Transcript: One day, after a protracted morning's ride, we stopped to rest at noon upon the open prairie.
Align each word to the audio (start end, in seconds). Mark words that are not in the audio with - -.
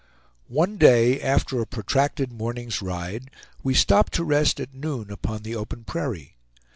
One 0.47 0.77
day, 0.77 1.21
after 1.21 1.61
a 1.61 1.67
protracted 1.67 2.31
morning's 2.33 2.81
ride, 2.81 3.29
we 3.61 3.75
stopped 3.75 4.13
to 4.13 4.23
rest 4.23 4.59
at 4.59 4.73
noon 4.73 5.11
upon 5.11 5.43
the 5.43 5.55
open 5.55 5.83
prairie. 5.83 6.37